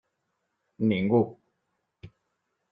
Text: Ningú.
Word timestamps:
Ningú. 0.87 1.21